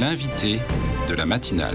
L'invité 0.00 0.60
de 1.08 1.14
la 1.14 1.26
matinale. 1.26 1.74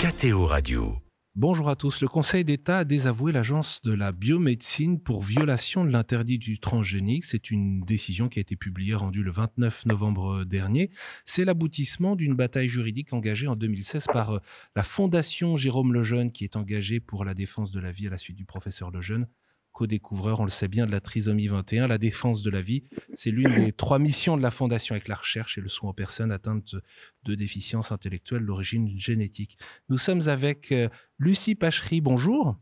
KTO 0.00 0.46
Radio. 0.46 0.96
Bonjour 1.34 1.68
à 1.68 1.76
tous. 1.76 2.00
Le 2.00 2.08
Conseil 2.08 2.46
d'État 2.46 2.78
a 2.78 2.84
désavoué 2.84 3.30
l'Agence 3.30 3.82
de 3.82 3.92
la 3.92 4.10
biomédecine 4.10 5.02
pour 5.02 5.20
violation 5.20 5.84
de 5.84 5.90
l'interdit 5.90 6.38
du 6.38 6.58
transgénique. 6.58 7.24
C'est 7.24 7.50
une 7.50 7.82
décision 7.82 8.30
qui 8.30 8.38
a 8.38 8.40
été 8.40 8.56
publiée, 8.56 8.94
rendue 8.94 9.22
le 9.22 9.30
29 9.30 9.84
novembre 9.84 10.44
dernier. 10.44 10.90
C'est 11.26 11.44
l'aboutissement 11.44 12.16
d'une 12.16 12.34
bataille 12.34 12.68
juridique 12.68 13.12
engagée 13.12 13.46
en 13.46 13.54
2016 13.54 14.06
par 14.10 14.30
euh, 14.30 14.38
la 14.74 14.82
Fondation 14.82 15.58
Jérôme 15.58 15.92
Lejeune, 15.92 16.32
qui 16.32 16.44
est 16.44 16.56
engagée 16.56 17.00
pour 17.00 17.26
la 17.26 17.34
défense 17.34 17.70
de 17.70 17.80
la 17.80 17.92
vie 17.92 18.06
à 18.06 18.10
la 18.10 18.18
suite 18.18 18.36
du 18.36 18.46
professeur 18.46 18.90
Lejeune 18.90 19.26
co-découvreur, 19.72 20.40
on 20.40 20.44
le 20.44 20.50
sait 20.50 20.68
bien, 20.68 20.86
de 20.86 20.92
la 20.92 21.00
trisomie 21.00 21.48
21, 21.48 21.86
la 21.86 21.98
défense 21.98 22.42
de 22.42 22.50
la 22.50 22.62
vie. 22.62 22.84
C'est 23.14 23.30
l'une 23.30 23.54
des 23.54 23.72
trois 23.72 23.98
missions 23.98 24.36
de 24.36 24.42
la 24.42 24.50
Fondation 24.50 24.94
avec 24.94 25.08
la 25.08 25.14
recherche 25.14 25.58
et 25.58 25.60
le 25.60 25.68
soin 25.68 25.90
aux 25.90 25.94
personnes 25.94 26.32
atteintes 26.32 26.76
de 27.24 27.34
déficiences 27.34 27.92
intellectuelles 27.92 28.44
d'origine 28.44 28.98
génétique. 28.98 29.58
Nous 29.88 29.98
sommes 29.98 30.28
avec 30.28 30.72
euh, 30.72 30.88
Lucie 31.18 31.54
Pachery. 31.54 32.00
Bonjour. 32.00 32.56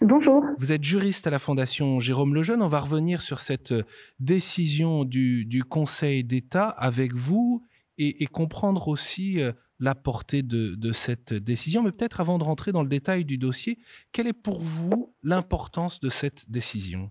Bonjour. 0.00 0.44
Vous 0.58 0.72
êtes 0.72 0.82
juriste 0.82 1.26
à 1.26 1.30
la 1.30 1.38
Fondation 1.38 2.00
Jérôme 2.00 2.34
Lejeune. 2.34 2.62
On 2.62 2.68
va 2.68 2.80
revenir 2.80 3.22
sur 3.22 3.40
cette 3.40 3.72
euh, 3.72 3.84
décision 4.18 5.04
du, 5.04 5.62
Conseil 5.68 6.24
d'État 6.24 6.68
avec 6.68 7.14
vous 7.14 7.64
et, 7.96 8.26
comprendre 8.26 8.88
aussi 8.88 9.40
euh, 9.40 9.52
la 9.80 9.94
portée 9.94 10.42
de, 10.42 10.92
cette 10.92 11.32
décision. 11.32 11.82
Mais 11.82 11.92
peut-être 11.92 12.20
avant 12.20 12.38
de 12.38 12.44
rentrer 12.44 12.72
dans 12.72 12.82
le 12.82 12.88
détail 12.88 13.24
du 13.24 13.38
dossier, 13.38 13.78
quelle 14.12 14.26
est 14.26 14.32
pour 14.32 14.60
vous 14.60 15.14
l'importance 15.22 16.00
de 16.00 16.08
cette 16.08 16.50
décision? 16.50 17.10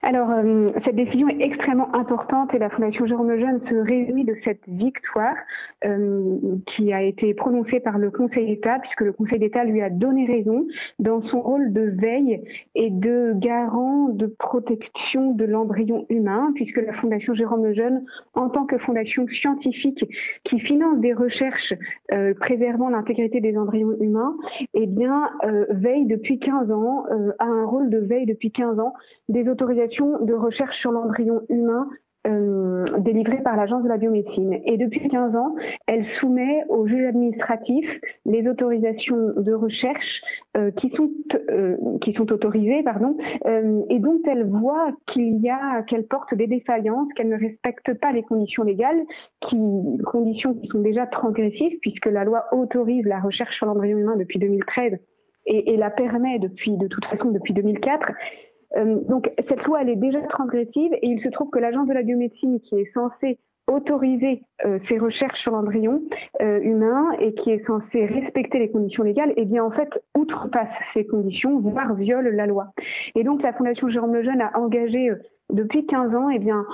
Alors, 0.00 0.30
euh, 0.30 0.70
cette 0.84 0.94
décision 0.94 1.26
est 1.26 1.40
extrêmement 1.40 1.92
importante 1.92 2.54
et 2.54 2.58
la 2.60 2.70
Fondation 2.70 3.04
Jérôme 3.04 3.30
Lejeune 3.30 3.60
se 3.68 3.74
réjouit 3.74 4.24
de 4.24 4.36
cette 4.44 4.62
victoire 4.68 5.34
euh, 5.84 6.36
qui 6.66 6.92
a 6.92 7.02
été 7.02 7.34
prononcée 7.34 7.80
par 7.80 7.98
le 7.98 8.12
Conseil 8.12 8.46
d'État, 8.46 8.78
puisque 8.78 9.00
le 9.00 9.12
Conseil 9.12 9.40
d'État 9.40 9.64
lui 9.64 9.82
a 9.82 9.90
donné 9.90 10.24
raison 10.26 10.68
dans 11.00 11.20
son 11.22 11.40
rôle 11.40 11.72
de 11.72 11.92
veille 12.00 12.44
et 12.76 12.90
de 12.90 13.32
garant 13.34 14.08
de 14.08 14.26
protection 14.26 15.32
de 15.32 15.44
l'embryon 15.44 16.06
humain, 16.10 16.52
puisque 16.54 16.78
la 16.78 16.92
Fondation 16.92 17.34
Jérôme 17.34 17.66
Lejeune, 17.66 18.04
en 18.34 18.50
tant 18.50 18.66
que 18.66 18.78
fondation 18.78 19.26
scientifique 19.26 20.04
qui 20.44 20.60
finance 20.60 21.00
des 21.00 21.12
recherches 21.12 21.74
euh, 22.12 22.34
préservant 22.34 22.88
l'intégrité 22.88 23.40
des 23.40 23.58
embryons 23.58 23.96
humains, 24.00 24.36
eh 24.74 24.86
bien, 24.86 25.28
veille 25.70 26.06
depuis 26.06 26.38
15 26.38 26.70
ans, 26.70 27.04
a 27.38 27.44
un 27.44 27.64
rôle 27.64 27.90
de 27.90 27.98
veille 27.98 28.26
depuis 28.26 28.52
15 28.52 28.78
ans 28.78 28.92
des 29.28 29.48
autorisations 29.48 29.87
de 30.20 30.34
recherche 30.34 30.78
sur 30.78 30.92
l'embryon 30.92 31.42
humain 31.48 31.88
euh, 32.26 32.84
délivrée 32.98 33.42
par 33.42 33.56
l'Agence 33.56 33.84
de 33.84 33.88
la 33.88 33.96
biomédecine. 33.96 34.60
Et 34.64 34.76
depuis 34.76 35.08
15 35.08 35.36
ans, 35.36 35.54
elle 35.86 36.04
soumet 36.04 36.64
au 36.68 36.86
juge 36.86 37.06
administratif 37.06 38.00
les 38.26 38.46
autorisations 38.48 39.32
de 39.36 39.52
recherche 39.52 40.20
euh, 40.56 40.70
qui, 40.72 40.90
sont, 40.90 41.10
euh, 41.50 41.76
qui 42.00 42.12
sont 42.12 42.30
autorisées 42.32 42.82
pardon, 42.82 43.16
et 43.88 43.98
dont 44.00 44.20
elle 44.26 44.46
voit 44.46 44.90
qu'il 45.06 45.38
y 45.38 45.48
a, 45.48 45.82
qu'elle 45.82 46.06
porte 46.06 46.34
des 46.34 46.48
défaillances, 46.48 47.08
qu'elle 47.14 47.28
ne 47.28 47.38
respecte 47.38 47.94
pas 47.94 48.12
les 48.12 48.22
conditions 48.22 48.64
légales, 48.64 49.04
qui, 49.40 49.56
conditions 50.04 50.54
qui 50.54 50.66
sont 50.66 50.80
déjà 50.80 51.06
transgressives 51.06 51.78
puisque 51.80 52.06
la 52.06 52.24
loi 52.24 52.44
autorise 52.52 53.06
la 53.06 53.20
recherche 53.20 53.56
sur 53.56 53.66
l'embryon 53.66 53.96
humain 53.96 54.16
depuis 54.16 54.38
2013 54.38 54.98
et, 55.46 55.72
et 55.72 55.76
la 55.76 55.90
permet 55.90 56.38
depuis, 56.38 56.76
de 56.76 56.88
toute 56.88 57.04
façon 57.04 57.30
depuis 57.30 57.54
2004. 57.54 58.12
Euh, 58.76 58.96
donc 59.08 59.32
cette 59.48 59.64
loi, 59.64 59.82
elle 59.82 59.88
est 59.88 59.96
déjà 59.96 60.20
transgressive 60.22 60.92
et 60.92 61.06
il 61.06 61.20
se 61.22 61.28
trouve 61.28 61.50
que 61.50 61.58
l'agence 61.58 61.88
de 61.88 61.94
la 61.94 62.02
biomédecine 62.02 62.60
qui 62.60 62.76
est 62.76 62.92
censée 62.92 63.38
autoriser 63.66 64.42
euh, 64.64 64.78
ces 64.88 64.98
recherches 64.98 65.40
sur 65.42 65.52
l'embryon 65.52 66.02
euh, 66.40 66.58
humain 66.62 67.10
et 67.20 67.34
qui 67.34 67.50
est 67.50 67.66
censée 67.66 68.06
respecter 68.06 68.58
les 68.58 68.70
conditions 68.70 69.02
légales, 69.02 69.34
eh 69.36 69.44
bien 69.44 69.62
en 69.62 69.70
fait 69.70 69.90
outrepasse 70.16 70.74
ces 70.94 71.06
conditions, 71.06 71.60
voire 71.60 71.94
viole 71.94 72.28
la 72.28 72.46
loi. 72.46 72.72
Et 73.14 73.24
donc 73.24 73.42
la 73.42 73.52
Fondation 73.52 73.88
Jérôme 73.88 74.14
Lejeune 74.14 74.40
a 74.40 74.58
engagé 74.58 75.10
depuis 75.52 75.86
15 75.86 76.14
ans 76.14 76.30
eh 76.30 76.38
bien, 76.38 76.66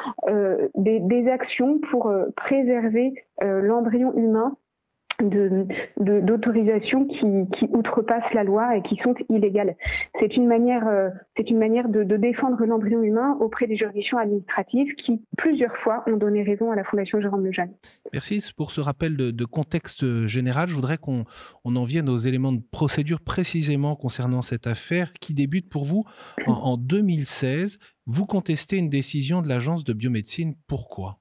des, 0.74 1.00
des, 1.00 1.28
actions 1.28 1.78
pour 1.78 2.12
préserver 2.36 3.14
l'embryon 3.40 4.12
humain 4.16 4.56
d'autorisations 5.20 7.06
qui, 7.06 7.24
outrepassent 7.70 8.32
la 8.34 8.44
loi 8.44 8.76
et 8.76 8.82
qui 8.82 8.96
sont 8.96 9.14
illégales. 9.28 9.76
C'est 10.18 10.36
une 10.36 10.46
manière, 10.46 10.86
euh, 10.86 11.10
une 11.38 11.58
manière 11.58 11.88
de, 11.88 12.02
défendre 12.16 12.64
l'embryon 12.64 13.02
humain 13.02 13.36
auprès 13.40 13.66
des 13.66 13.76
juridictions 13.76 14.18
administratives 14.18 14.94
qui, 14.94 15.22
plusieurs 15.36 15.76
fois, 15.76 16.04
ont 16.06 16.16
donné 16.16 16.42
raison 16.42 16.70
à 16.70 16.76
la 16.76 16.84
Fondation 16.84 17.20
Jérôme 17.20 17.44
Lejeune. 17.44 17.72
Merci 18.12 18.42
pour 18.56 18.70
ce 18.70 18.80
rappel 18.80 19.16
de, 19.16 19.44
contexte 19.44 20.26
général. 20.26 20.68
Je 20.68 20.74
voudrais 20.74 20.98
qu'on 20.98 21.24
on 21.64 21.76
en 21.76 21.84
vienne 21.84 22.08
aux 22.08 22.18
éléments 22.18 22.52
de 22.52 22.62
procédure 22.70 23.20
précisément 23.20 23.96
concernant 23.96 24.42
cette 24.42 24.66
affaire 24.66 25.12
qui 25.12 25.34
débute 25.34 25.68
pour 25.68 25.84
vous 25.84 26.04
en, 26.46 26.52
en 26.52 26.76
2016. 26.76 27.78
Vous 28.06 28.26
contestez 28.26 28.76
une 28.76 28.88
décision 28.88 29.42
de 29.42 29.48
l'Agence 29.48 29.84
de 29.84 29.92
biomédecine. 29.92 30.54
Pourquoi? 30.66 31.20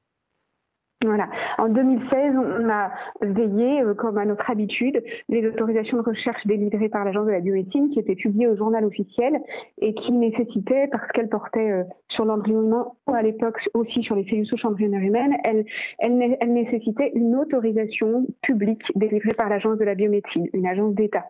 Voilà. 1.03 1.29
En 1.57 1.69
2016, 1.69 2.33
on 2.37 2.69
a 2.69 2.91
veillé, 3.21 3.81
euh, 3.81 3.93
comme 3.93 4.17
à 4.17 4.25
notre 4.25 4.49
habitude, 4.49 5.03
les 5.29 5.45
autorisations 5.47 5.97
de 5.97 6.03
recherche 6.03 6.45
délivrées 6.47 6.89
par 6.89 7.03
l'Agence 7.03 7.25
de 7.25 7.31
la 7.31 7.39
biomédecine 7.39 7.89
qui 7.89 7.99
étaient 7.99 8.15
publiées 8.15 8.47
au 8.47 8.55
journal 8.55 8.85
officiel 8.85 9.41
et 9.79 9.93
qui 9.93 10.11
nécessitaient, 10.11 10.87
parce 10.91 11.07
qu'elles 11.11 11.29
portaient 11.29 11.71
euh, 11.71 11.83
sur 12.07 12.25
l'embryon 12.25 12.93
ou 13.07 13.13
à 13.13 13.21
l'époque 13.21 13.67
aussi 13.73 14.03
sur 14.03 14.15
les 14.15 14.25
cellules 14.27 14.45
souches 14.45 14.65
embryonnaires 14.65 15.01
humaines, 15.01 15.35
elles, 15.43 15.65
elles, 15.99 16.53
nécessitaient 16.53 17.11
une 17.15 17.35
autorisation 17.35 18.25
publique 18.41 18.91
délivrée 18.95 19.33
par 19.33 19.49
l'Agence 19.49 19.77
de 19.77 19.83
la 19.83 19.95
biomédecine, 19.95 20.47
une 20.53 20.67
agence 20.67 20.93
d'État, 20.93 21.25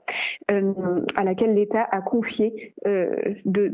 euh, 0.52 0.74
à 1.16 1.24
laquelle 1.24 1.54
l'État 1.54 1.88
a 1.90 2.02
confié 2.02 2.74
de, 2.86 3.72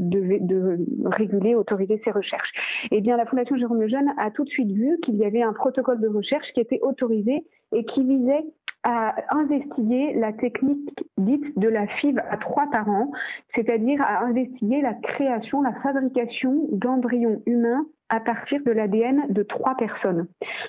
réguler, 1.05 1.55
autoriser 1.55 1.99
ces 2.03 2.11
recherches. 2.11 2.87
Eh 2.91 3.01
bien, 3.01 3.17
la 3.17 3.25
Fondation 3.25 3.55
Jérôme 3.55 3.81
Lejeune 3.81 4.13
a 4.17 4.31
tout 4.31 4.43
de 4.43 4.49
suite 4.49 4.71
vu 4.71 4.97
qu'il 5.01 5.15
y 5.15 5.25
avait 5.25 5.41
un 5.41 5.53
protocole 5.53 5.88
de 5.95 6.07
recherche 6.07 6.51
qui 6.53 6.59
était 6.59 6.79
autorisé 6.81 7.45
et 7.71 7.85
qui 7.85 8.03
visait 8.03 8.45
à 8.83 9.15
investiguer 9.35 10.13
la 10.13 10.31
technique 10.31 11.03
dite 11.17 11.57
de 11.59 11.67
la 11.67 11.85
FIV 11.87 12.19
à 12.29 12.37
trois 12.37 12.69
parents, 12.71 13.11
c'est-à-dire 13.53 14.01
à 14.01 14.23
investiguer 14.23 14.81
la 14.81 14.93
création, 14.93 15.61
la 15.61 15.73
fabrication 15.81 16.67
d'embryons 16.71 17.41
humains 17.45 17.85
à 18.07 18.19
partir 18.19 18.63
de 18.63 18.71
l'ADN 18.71 19.25
de 19.29 19.43
trois 19.43 19.75
personnes. 19.75 20.27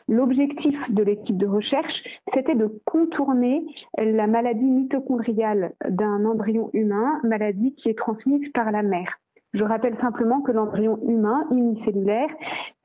L'objectif 0.09 0.91
de 0.91 1.03
l'équipe 1.03 1.39
de 1.39 1.47
recherche, 1.47 2.03
c'était 2.35 2.55
de 2.55 2.81
contourner 2.85 3.65
la 3.97 4.27
maladie 4.27 4.71
mitochondriale 4.71 5.73
d'un 5.89 6.25
embryon 6.25 6.71
humain, 6.75 7.21
maladie 7.25 7.75
qui 7.75 7.89
est 7.89 7.99
transmise 7.99 8.51
par 8.51 8.71
la 8.73 8.83
mère. 8.83 9.21
Je 9.53 9.65
rappelle 9.65 9.97
simplement 10.01 10.43
que 10.43 10.53
l'embryon 10.53 10.99
humain 11.09 11.45
unicellulaire 11.51 12.29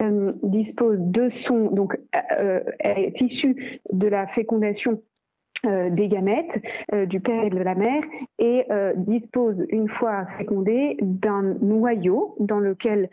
euh, 0.01 0.33
dispose 0.41 0.97
de 0.99 1.29
son, 1.45 1.69
donc 1.69 1.97
euh, 2.39 2.61
est 2.79 3.21
issu 3.21 3.81
de 3.91 4.07
la 4.07 4.25
fécondation 4.27 4.93
euh, 4.93 5.14
des 5.89 6.07
gamètes 6.07 6.61
euh, 6.93 7.05
du 7.05 7.19
père 7.19 7.43
et 7.45 7.49
de 7.49 7.59
la 7.59 7.75
mère 7.75 8.03
et 8.39 8.65
euh, 8.71 8.93
dispose 8.95 9.65
une 9.69 9.87
fois 9.87 10.25
fécondé 10.37 10.97
d'un 11.01 11.41
noyau 11.61 12.35
dans 12.39 12.59
lequel 12.59 13.09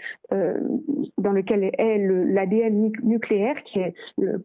dans 1.18 1.32
lequel 1.32 1.70
est 1.76 1.98
l'ADN 1.98 2.90
nucléaire 3.02 3.62
qui 3.64 3.80
est 3.80 3.94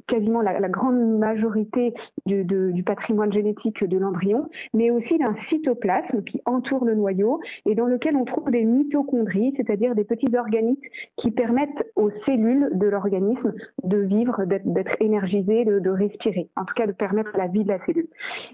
quasiment 0.06 0.42
la, 0.42 0.68
grande 0.68 1.18
majorité 1.18 1.94
du, 2.26 2.44
du, 2.44 2.84
patrimoine 2.84 3.32
génétique 3.32 3.84
de 3.86 3.98
l'embryon, 3.98 4.50
mais 4.74 4.92
aussi 4.92 5.18
d'un 5.18 5.36
cytoplasme 5.48 6.24
qui 6.24 6.42
entoure 6.46 6.84
le 6.84 6.96
noyau 6.96 7.40
et 7.66 7.76
dans 7.76 7.86
lequel 7.86 8.18
on 8.18 8.26
trouve 8.26 8.52
des 8.52 8.66
mitochondries, 8.66 9.54
c'est-à-dire 9.56 9.96
des 9.96 10.04
petits 10.04 10.36
organites 10.36 10.84
qui 11.16 11.32
permettent 11.32 11.90
aux 11.96 12.12
cellules 12.26 12.70
de 12.74 12.88
l'organisme 12.88 13.54
de 13.84 13.98
vivre, 13.98 14.44
d'être 14.46 14.96
énergisées, 15.00 15.66
de, 15.66 15.80
de 15.80 15.90
respirer, 15.90 16.50
en 16.56 16.66
tout 16.66 16.74
cas 16.74 16.88
de 16.88 16.92
permettre 16.92 17.32
la 17.36 17.48
vie 17.48 17.64
de 17.64 17.70
la 17.70 17.80
cellule. 17.86 17.97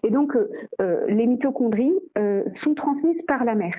Et 0.03 0.09
donc, 0.09 0.35
euh, 0.35 0.49
euh, 0.81 1.05
les 1.07 1.27
mitochondries 1.27 1.93
euh, 2.17 2.43
sont 2.63 2.73
transmises 2.73 3.21
par 3.27 3.43
la 3.43 3.55
mère. 3.55 3.75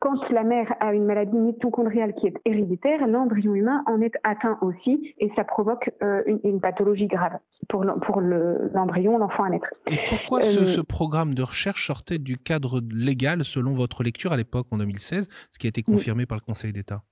quand 0.00 0.30
la 0.30 0.44
mère 0.44 0.74
a 0.80 0.94
une 0.94 1.04
maladie 1.04 1.36
mitochondriale 1.36 2.14
qui 2.14 2.26
est 2.26 2.36
héréditaire, 2.44 3.06
l'embryon 3.06 3.54
humain 3.54 3.82
en 3.86 4.00
est 4.00 4.14
atteint 4.22 4.58
aussi 4.62 5.14
et 5.18 5.30
ça 5.36 5.44
provoque 5.44 5.90
une, 6.26 6.60
pathologie 6.60 7.06
grave 7.06 7.38
pour 7.68 7.84
l'embryon, 7.84 9.18
l'enfant 9.18 9.44
à 9.44 9.50
naître. 9.50 9.74
Et 9.90 9.96
pourquoi 10.08 10.42
ce, 10.42 10.80
programme 10.80 11.34
de 11.34 11.42
recherche 11.42 11.86
sortait 11.86 12.18
du 12.18 12.36
cadre 12.38 12.80
légal 12.90 13.44
selon 13.44 13.72
votre 13.72 14.02
lecture 14.02 14.32
à 14.32 14.36
l'époque 14.36 14.66
en 14.70 14.78
2016, 14.78 15.28
ce 15.50 15.58
qui 15.58 15.66
a 15.66 15.68
été 15.68 15.82
confirmé 15.82 16.26
par 16.26 16.38
le 16.38 16.42
Conseil 16.42 16.72
d'État? 16.72 17.02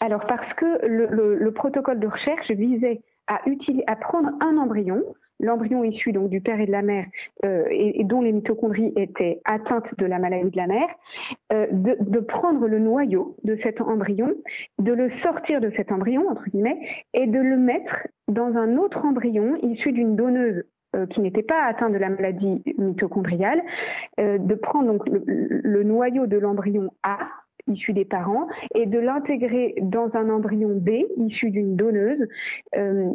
Alors 0.00 0.26
parce 0.26 0.54
que 0.54 0.86
le, 0.86 1.50
protocole 1.52 1.98
de 1.98 2.06
recherche 2.06 2.50
visait 2.50 3.02
à, 3.28 3.96
prendre 3.96 4.30
un 4.40 4.56
embryon. 4.56 5.02
L'embryon 5.40 5.84
issu 5.84 6.10
donc 6.10 6.30
du 6.30 6.40
père 6.40 6.58
et 6.58 6.66
de 6.66 6.72
la 6.72 6.82
mère 6.82 7.06
euh, 7.44 7.64
et, 7.70 8.02
dont 8.02 8.20
les 8.20 8.32
mitochondries 8.32 8.92
étaient 8.96 9.40
atteintes 9.44 9.96
de 9.96 10.04
la 10.04 10.18
maladie 10.18 10.50
de 10.50 10.56
la 10.56 10.66
mère, 10.66 10.88
euh, 11.52 11.66
de, 11.70 12.18
prendre 12.18 12.66
le 12.66 12.80
noyau 12.80 13.36
de 13.44 13.54
cet 13.54 13.80
embryon, 13.80 14.34
de 14.80 14.92
le 14.92 15.10
sortir 15.10 15.60
de 15.60 15.70
cet 15.70 15.92
embryon 15.92 16.28
entre 16.28 16.48
guillemets 16.50 16.80
et 17.14 17.28
de 17.28 17.38
le 17.38 17.56
mettre 17.56 18.08
dans 18.26 18.56
un 18.56 18.76
autre 18.78 19.04
embryon 19.04 19.56
issu 19.62 19.92
d'une 19.92 20.16
donneuse 20.16 20.64
euh, 20.96 21.06
qui 21.06 21.20
n'était 21.20 21.44
pas 21.44 21.62
atteinte 21.66 21.92
de 21.92 21.98
la 21.98 22.10
maladie 22.10 22.60
mitochondriale, 22.76 23.62
de 24.18 24.54
prendre 24.56 24.88
donc 24.88 25.02
le 25.06 25.82
noyau 25.84 26.26
de 26.26 26.36
l'embryon 26.36 26.90
A 27.04 27.18
issu 27.68 27.92
des 27.92 28.04
parents 28.04 28.48
et 28.74 28.86
de 28.86 28.98
l'intégrer 28.98 29.74
dans 29.82 30.10
un 30.14 30.30
embryon 30.30 30.76
B 30.76 31.04
issu 31.16 31.50
d'une 31.50 31.76
donneuse 31.76 32.26
euh, 32.76 33.10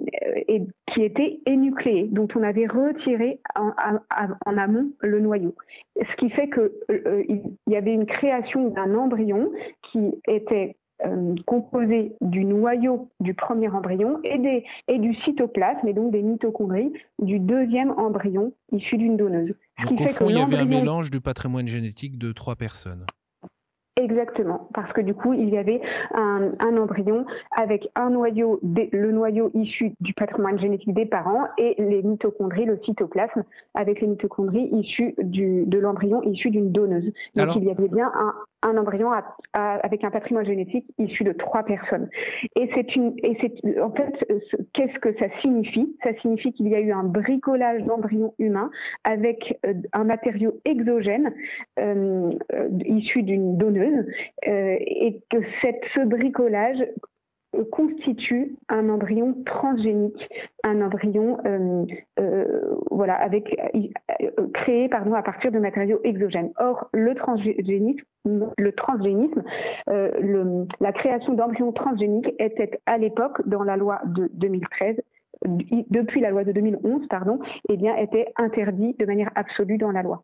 et 0.47 0.63
qui 0.87 1.03
était 1.03 1.39
énucléé, 1.45 2.07
dont 2.11 2.27
on 2.35 2.43
avait 2.43 2.67
retiré 2.67 3.39
en, 3.55 4.57
amont 4.57 4.91
le 4.99 5.19
noyau. 5.19 5.55
Ce 6.01 6.15
qui 6.15 6.29
fait 6.29 6.49
qu'il 6.49 6.71
euh, 6.91 7.23
y 7.67 7.75
avait 7.75 7.93
une 7.93 8.05
création 8.05 8.69
d'un 8.69 8.95
embryon 8.95 9.51
qui 9.81 10.11
était 10.27 10.75
euh, 11.05 11.35
composé 11.45 12.15
du 12.21 12.45
noyau 12.45 13.09
du 13.19 13.33
premier 13.33 13.67
embryon 13.67 14.19
et, 14.23 14.37
des, 14.37 14.63
et, 14.87 14.99
du 14.99 15.13
cytoplasme, 15.13 15.87
et 15.87 15.93
donc 15.93 16.11
des 16.11 16.21
mitochondries, 16.21 16.93
du 17.19 17.39
deuxième 17.39 17.91
embryon 17.91 18.53
issu 18.71 18.97
d'une 18.97 19.17
donneuse. 19.17 19.53
Ce 19.79 19.87
qui 19.87 19.97
fait 19.97 20.13
que 20.13 20.23
il 20.23 20.37
y 20.37 20.39
avait 20.39 20.57
un 20.57 20.65
mélange 20.65 21.11
du 21.11 21.19
patrimoine 21.19 21.67
génétique 21.67 22.17
de 22.17 22.31
trois 22.31 22.55
personnes. 22.55 23.05
Exactement, 23.95 24.69
parce 24.73 24.91
que 24.91 25.01
du 25.01 25.13
coup, 25.13 25.33
il 25.33 25.49
y 25.49 25.57
avait 25.57 25.79
un, 26.15 26.51
embryon 26.59 27.25
avec 27.55 27.89
un 27.93 28.09
noyau, 28.09 28.59
le 28.63 29.11
noyau 29.11 29.51
issu 29.53 29.93
du 29.99 30.15
patrimoine 30.15 30.57
génétique 30.57 30.95
des 30.95 31.05
parents 31.05 31.47
et 31.59 31.75
les 31.77 32.01
mitochondries, 32.01 32.65
le 32.65 32.79
cytoplasme, 32.83 33.43
avec 33.75 34.01
les 34.01 34.07
mitochondries 34.07 34.67
issues 34.71 35.13
de 35.19 35.77
l'embryon 35.77 36.23
issu 36.23 36.49
d'une 36.49 36.71
donneuse. 36.71 37.11
Donc 37.35 37.55
il 37.55 37.65
y 37.65 37.69
avait 37.69 37.87
bien 37.87 38.11
un, 38.15 38.33
un 38.63 38.77
embryon 38.77 39.11
avec 39.53 40.03
un 40.03 40.11
patrimoine 40.11 40.45
génétique 40.45 40.87
issu 40.97 41.23
de 41.23 41.31
trois 41.31 41.63
personnes. 41.63 42.09
Et 42.55 42.69
c'est 42.73 42.95
une, 42.95 43.13
et 43.23 43.37
c'est 43.39 43.79
en 43.79 43.91
fait, 43.91 44.25
qu'est-ce 44.73 44.99
que 44.99 45.15
ça 45.17 45.29
signifie? 45.41 45.95
Ça 46.03 46.15
signifie 46.15 46.53
qu'il 46.53 46.67
y 46.69 46.75
a 46.75 46.79
eu 46.79 46.91
un 46.91 47.03
bricolage 47.03 47.83
d'embryons 47.83 48.33
humains 48.39 48.71
avec 49.03 49.59
euh, 49.65 49.73
un 49.93 50.03
matériau 50.03 50.59
exogène 50.65 51.33
euh, 51.79 52.31
euh, 52.53 52.69
issu 52.85 53.23
d'une 53.23 53.57
donneuse, 53.57 54.05
et 54.45 55.21
que 55.29 55.37
cette, 55.61 55.85
ce 55.93 56.01
bricolage 56.01 56.85
constitue 57.71 58.55
un 58.69 58.89
embryon 58.89 59.35
transgénique, 59.45 60.29
un 60.63 60.81
embryon 60.81 61.37
euh, 61.45 61.85
euh, 62.19 62.75
voilà, 62.91 63.29
euh, 63.31 64.47
créé 64.53 64.89
à 64.91 65.21
partir 65.21 65.51
de 65.51 65.59
matériaux 65.59 65.99
exogènes. 66.03 66.51
Or, 66.57 66.89
le 66.93 67.13
transgénisme, 67.15 69.43
la 69.87 70.91
création 70.91 71.33
d'embryons 71.33 71.71
transgéniques 71.71 72.33
était 72.39 72.79
à 72.85 72.97
l'époque, 72.97 73.47
dans 73.47 73.63
la 73.63 73.77
loi 73.77 74.01
de 74.05 74.29
2013, 74.33 74.97
depuis 75.89 76.21
la 76.21 76.29
loi 76.29 76.43
de 76.43 76.51
2011, 76.51 77.07
pardon, 77.07 77.39
eh 77.69 77.77
bien, 77.77 77.95
était 77.95 78.31
interdit 78.37 78.95
de 78.97 79.05
manière 79.05 79.31
absolue 79.35 79.77
dans 79.77 79.91
la 79.91 80.01
loi. 80.01 80.23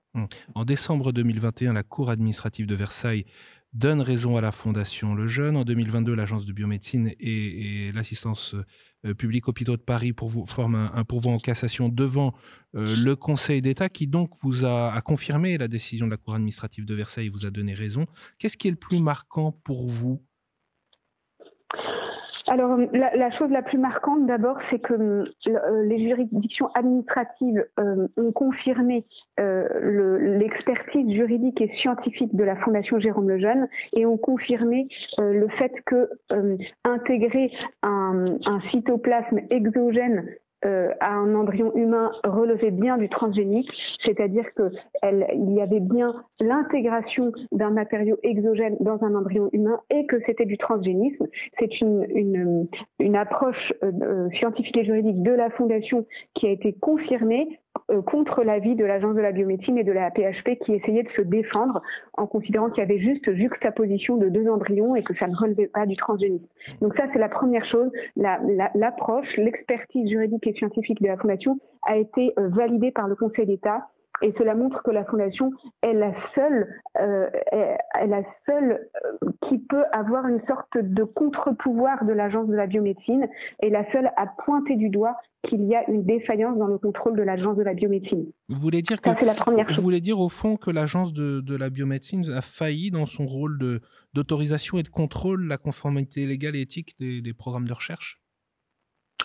En 0.56 0.64
décembre 0.64 1.12
2021, 1.12 1.74
la 1.74 1.84
Cour 1.84 2.10
administrative 2.10 2.66
de 2.66 2.76
Versailles 2.76 3.26
donne 3.74 4.01
raison 4.01 4.36
à 4.36 4.42
la 4.42 4.51
Fondation 4.51 5.13
Le 5.13 5.27
Jeune. 5.27 5.56
En 5.56 5.63
2022, 5.63 6.13
l'Agence 6.13 6.45
de 6.45 6.54
biomédecine 6.54 7.12
et, 7.19 7.92
l'assistance 7.94 8.56
euh, 9.06 9.13
publique 9.13 9.48
hôpitaux 9.48 9.77
de 9.77 9.81
Paris 9.81 10.13
pour 10.13 10.31
forment 10.50 10.89
un, 10.94 11.04
pourvoi 11.04 11.33
en 11.33 11.39
cassation 11.39 11.89
devant 11.89 12.33
euh, 12.75 12.95
le 12.95 13.16
Conseil 13.16 13.62
d'État 13.62 13.89
qui 13.89 14.07
donc 14.07 14.31
vous 14.42 14.66
a, 14.66 15.00
confirmé 15.01 15.57
la 15.57 15.68
décision 15.68 16.06
de 16.06 16.12
la 16.12 16.18
Cour 16.18 16.36
administrative 16.36 16.86
de 16.86 16.95
Versailles 16.95 17.27
et 17.27 17.30
vous 17.30 17.45
a 17.45 17.51
donné 17.51 17.74
raison. 17.74 18.07
Qu'est-ce 18.38 18.57
qui 18.57 18.68
est 18.68 18.71
le 18.71 18.77
plus 18.77 19.00
marquant 19.00 19.51
pour 19.51 19.88
vous 19.88 20.24
alors, 22.50 22.78
la, 22.94 23.31
chose 23.31 23.51
la 23.51 23.62
plus 23.62 23.78
marquante 23.78 24.25
d'abord, 24.25 24.57
c'est 24.69 24.80
que 24.80 24.94
euh, 24.94 25.84
les 25.84 26.00
juridictions 26.00 26.69
administratives 26.74 27.63
euh, 27.80 28.07
ont 28.18 28.31
confirmé 28.31 29.06
euh, 29.40 30.18
l'expertise 30.38 31.13
juridique 31.13 31.62
et 31.62 31.72
scientifique 31.75 32.36
de 32.36 32.44
la 32.44 32.56
Fondation 32.56 32.98
Jérôme 32.98 33.30
Lejeune 33.30 33.68
et 33.94 34.06
ont 34.07 34.18
confirmé 34.18 34.88
le 35.19 35.48
fait 35.48 35.81
que 35.86 36.10
intégrer 36.84 37.51
un 37.84 38.25
cytoplasme 38.72 39.42
exogène 39.50 40.25
euh, 40.65 40.91
à 41.00 41.13
un 41.13 41.35
embryon 41.35 41.73
humain 41.75 42.11
relevait 42.25 42.71
bien 42.71 42.97
du 42.97 43.07
transgénique, 43.07 43.71
c'est-à-dire 44.01 44.45
qu'il 44.53 45.53
y 45.53 45.61
avait 45.61 45.79
bien 45.79 46.13
l'intégration 46.41 47.31
d'un 47.53 47.69
matériau 47.69 48.17
exogène 48.23 48.75
dans 48.81 49.01
un 49.03 49.15
embryon 49.15 49.50
humain 49.53 49.79
et 49.89 50.06
que 50.06 50.17
c'était 50.25 50.45
du 50.45 50.57
transgénisme. 50.57 51.27
C'est 51.57 51.79
une, 51.79 52.67
approche 53.15 53.73
euh, 53.83 53.91
euh, 54.01 54.29
scientifique 54.31 54.77
et 54.77 54.83
juridique 54.83 55.23
de 55.23 55.31
la 55.31 55.50
Fondation 55.50 56.06
qui 56.33 56.47
a 56.47 56.51
été 56.51 56.73
confirmée 56.73 57.59
contre 58.06 58.44
l'avis 58.44 58.76
de 58.76 58.86
l'Agence 58.86 59.16
de 59.16 59.22
la 59.22 59.31
biomédecine 59.31 59.78
et 59.78 59.84
de 59.84 59.92
la 59.92 60.12
PHP 60.12 60.60
qui 60.60 60.74
essayait 60.74 61.04
de 61.04 61.10
se 61.10 61.22
défendre 61.22 61.81
en 62.14 62.28
considérant 62.28 62.70
qu'il 62.70 62.81
y 62.81 62.86
avait 62.86 63.00
juste 63.00 63.34
juxtaposition 63.34 64.18
de 64.18 64.30
deux 64.30 64.50
embryons 64.50 64.96
et 64.96 65.04
que 65.04 65.16
ça 65.16 65.28
ne 65.28 65.36
relevait 65.36 65.68
pas 65.68 65.86
du 65.86 65.96
transgénisme. 65.96 66.46
Donc 66.81 66.96
ça, 66.96 67.06
c'est 67.12 67.20
la 67.20 67.30
première 67.30 67.66
chose. 67.66 67.92
L'approche, 68.16 69.38
l'expertise 69.38 70.10
juridique 70.10 70.46
et 70.48 70.54
scientifique 70.54 71.02
de 71.02 71.08
la 71.08 71.18
Fondation 71.18 71.60
a 71.84 71.98
été 71.98 72.34
euh, 72.38 72.50
validée 72.50 72.92
par 72.92 73.08
le 73.08 73.16
Conseil 73.16 73.46
d'État 73.46 73.88
et 74.21 74.33
cela 74.38 74.56
montre 74.56 74.83
que 74.83 74.92
la 74.92 75.06
Fondation 75.06 75.51
est 75.81 75.94
la 75.94 76.13
seule, 76.36 76.68
euh, 77.00 77.30
est, 77.51 78.07
la 78.07 78.24
seule 78.45 78.89
euh, 79.24 79.31
qui 79.42 79.60
peut 79.60 79.83
avoir 79.92 80.27
une 80.27 80.42
sorte 80.48 80.77
de 80.77 81.04
contre-pouvoir 81.04 82.06
de 82.06 82.13
l'Agence 82.13 82.48
de 82.48 82.56
la 82.56 82.68
biomédecine 82.68 83.27
et 83.62 83.69
la 83.69 83.89
seule 83.92 84.12
à 84.18 84.27
pointer 84.27 84.75
du 84.75 84.89
doigt 84.89 85.16
qu'il 85.44 85.63
y 85.66 85.75
a 85.75 85.89
une 85.89 86.04
défaillance 86.04 86.57
dans 86.57 86.68
le 86.68 86.77
contrôle 86.77 87.18
de 87.18 87.24
l'Agence 87.24 87.56
de 87.56 87.63
la 87.63 87.74
biomédecine. 87.74 88.25
Vous 88.50 88.60
voulez 88.60 88.81
dire 88.81 89.00
que, 89.00 89.25
la 89.25 89.33
première 89.33 89.68
Vous 89.74 89.81
voulez 89.81 90.01
dire 90.01 90.19
au 90.19 90.30
fond 90.30 90.57
que 90.57 90.69
l'Agence 90.69 91.13
de, 91.13 91.56
la 91.56 91.69
biomédecine 91.69 92.30
a 92.31 92.42
failli 92.42 92.92
dans 92.92 93.06
son 93.06 93.25
rôle 93.25 93.57
d'autorisation 94.13 94.77
et 94.77 94.83
de 94.83 94.89
contrôle 94.89 95.48
la 95.48 95.57
conformité 95.57 96.25
légale 96.25 96.56
et 96.56 96.62
éthique 96.62 96.95
des 97.00 97.33
programmes 97.33 97.68
de 97.68 97.74
recherche? 97.74 98.21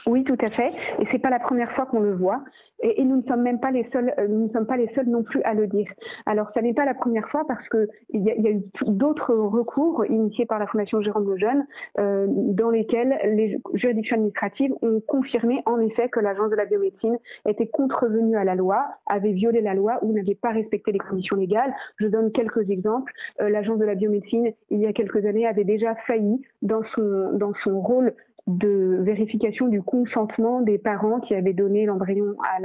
Oui, 0.06 0.22
tout 0.24 0.36
à 0.40 0.50
fait. 0.50 0.72
Et 1.00 1.06
c'est 1.10 1.18
pas 1.18 1.30
la 1.30 1.38
première 1.38 1.72
fois 1.72 1.86
qu'on 1.86 2.00
le 2.00 2.14
voit. 2.14 2.44
Et, 2.82 3.04
nous 3.04 3.16
ne 3.16 3.22
sommes 3.22 3.42
même 3.42 3.60
pas 3.60 3.70
les 3.70 3.88
seuls, 3.90 4.12
euh, 4.18 4.28
nous 4.28 4.48
ne 4.48 4.52
sommes 4.52 4.66
pas 4.66 4.76
les 4.76 4.88
seuls 4.94 5.06
non 5.06 5.22
plus 5.22 5.42
à 5.42 5.54
le 5.54 5.66
dire. 5.66 5.90
Alors, 6.26 6.50
ça 6.52 6.60
n'est 6.60 6.74
pas 6.74 6.84
la 6.84 6.94
première 6.94 7.28
fois 7.28 7.44
parce 7.46 7.66
que 7.68 7.88
il 8.10 8.22
y, 8.22 8.30
a 8.30 8.50
eu 8.50 8.62
d'autres 8.86 9.34
recours 9.34 10.04
initiés 10.06 10.44
par 10.44 10.58
la 10.58 10.66
Fondation 10.66 11.00
Jérôme 11.00 11.30
Lejeune, 11.30 11.66
euh, 11.98 12.26
dans 12.28 12.70
lesquels 12.70 13.18
les 13.24 13.58
juridictions 13.72 14.16
administratives 14.16 14.74
ont 14.82 15.00
confirmé 15.00 15.62
en 15.64 15.80
effet 15.80 16.10
que 16.10 16.20
l'agence 16.20 16.50
de 16.50 16.56
la 16.56 16.66
biomédecine 16.66 17.18
était 17.48 17.68
contrevenue 17.68 18.36
à 18.36 18.44
la 18.44 18.54
loi, 18.54 18.84
avait 19.06 19.32
violé 19.32 19.62
la 19.62 19.74
loi 19.74 19.98
ou 20.02 20.12
n'avait 20.12 20.34
pas 20.34 20.50
respecté 20.50 20.92
les 20.92 20.98
conditions 20.98 21.36
légales. 21.36 21.74
Je 21.96 22.08
donne 22.08 22.30
quelques 22.32 22.68
exemples. 22.68 23.12
Euh, 23.40 23.48
l'agence 23.48 23.78
de 23.78 23.84
la 23.84 23.94
biomédecine, 23.94 24.52
il 24.70 24.80
y 24.80 24.86
a 24.86 24.92
quelques 24.92 25.24
années, 25.24 25.46
avait 25.46 25.64
déjà 25.64 25.94
failli 26.06 26.42
dans 26.60 26.82
son 26.84 27.80
rôle 27.80 28.14
de 28.46 28.98
vérification 29.00 29.68
du 29.68 29.82
consentement 29.82 30.60
des 30.60 30.76
parents 30.76 31.18
qui 31.18 31.34
avaient 31.34 31.54
donné 31.54 31.86
l'embryon 31.86 32.34
à 32.42 32.60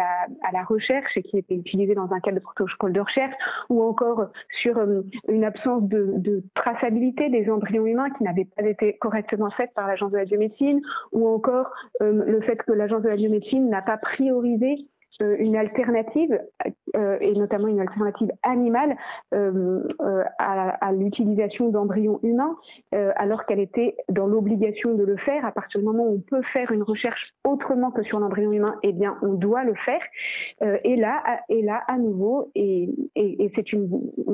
la, 0.51 0.63
recherche 0.63 1.15
et 1.15 1.24
qui 1.24 1.38
était 1.38 1.55
utilisé 1.55 1.95
dans 1.95 2.12
un 2.12 2.19
cadre 2.19 2.38
de 2.38 2.43
protocole 2.43 2.91
de 2.91 3.00
recherche, 3.00 3.33
ou 3.69 3.81
encore 3.81 4.27
sur 4.51 4.77
euh, 4.77 5.01
une 5.29 5.45
absence 5.45 5.83
de, 5.83 6.43
traçabilité 6.53 7.29
des 7.29 7.50
embryons 7.50 7.86
humains 7.86 8.09
qui 8.09 8.24
n'avaient 8.24 8.45
pas 8.45 8.63
été 8.63 8.98
correctement 8.98 9.50
faites 9.50 9.74
par 9.74 9.88
l'agence 9.88 10.12
de 10.12 10.17
la 10.17 10.25
biomédecine, 10.25 10.81
ou 11.13 11.27
encore 11.27 11.71
euh, 12.01 12.25
le 12.25 12.41
fait 12.41 12.57
que 12.57 12.74
l'agence 12.74 13.01
de 13.01 13.09
la 13.09 13.15
biomédecine 13.15 13.69
n'a 13.69 13.81
pas 13.81 13.98
priorisé 13.98 14.88
une 15.19 15.55
alternative, 15.55 16.39
euh, 16.95 17.17
et 17.19 17.33
notamment 17.33 17.67
une 17.67 17.79
alternative 17.79 18.29
animale, 18.43 18.95
euh, 19.33 19.83
à, 20.37 20.91
l'utilisation 20.93 21.69
d'embryons 21.69 22.19
humains, 22.23 22.55
alors 22.91 23.45
qu'elle 23.45 23.59
était 23.59 23.95
dans 24.09 24.27
l'obligation 24.27 24.93
de 24.93 25.03
le 25.03 25.17
faire. 25.17 25.45
À 25.45 25.51
partir 25.51 25.79
du 25.79 25.85
moment 25.85 26.05
où 26.05 26.15
on 26.15 26.19
peut 26.19 26.41
faire 26.41 26.71
une 26.71 26.83
recherche 26.83 27.33
autrement 27.43 27.91
que 27.91 28.03
sur 28.03 28.19
l'embryon 28.19 28.51
humain, 28.51 28.75
eh 28.83 28.93
bien, 28.93 29.17
on 29.21 29.33
doit 29.33 29.63
le 29.63 29.75
faire. 29.75 30.01
et 30.61 30.95
là, 30.95 31.21
à, 31.25 31.39
et 31.49 31.61
là, 31.61 31.83
à 31.87 31.97
nouveau, 31.97 32.51
et, 32.55 32.89
c'est 33.55 33.73
une, 33.73 33.89